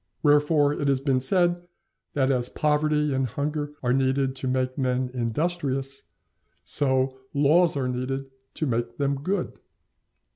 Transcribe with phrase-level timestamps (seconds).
[0.23, 1.61] Wherefore it has been said
[2.15, 6.01] that as poverty and hunger are needed to make men industrious,
[6.63, 9.59] so laws are needed to make them good.